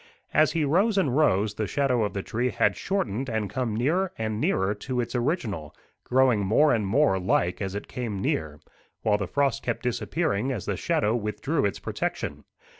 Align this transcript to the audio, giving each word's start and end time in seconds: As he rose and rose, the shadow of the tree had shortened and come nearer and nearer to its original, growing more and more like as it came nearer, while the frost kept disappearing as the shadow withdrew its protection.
As 0.33 0.53
he 0.53 0.65
rose 0.65 0.97
and 0.97 1.15
rose, 1.15 1.53
the 1.53 1.67
shadow 1.67 2.03
of 2.03 2.13
the 2.15 2.23
tree 2.23 2.49
had 2.49 2.75
shortened 2.75 3.29
and 3.29 3.51
come 3.51 3.75
nearer 3.75 4.11
and 4.17 4.41
nearer 4.41 4.73
to 4.73 4.99
its 4.99 5.13
original, 5.13 5.75
growing 6.05 6.43
more 6.43 6.73
and 6.73 6.87
more 6.87 7.19
like 7.19 7.61
as 7.61 7.75
it 7.75 7.87
came 7.87 8.19
nearer, 8.19 8.59
while 9.03 9.19
the 9.19 9.27
frost 9.27 9.61
kept 9.61 9.83
disappearing 9.83 10.51
as 10.51 10.65
the 10.65 10.75
shadow 10.75 11.15
withdrew 11.15 11.65
its 11.67 11.77
protection. 11.77 12.45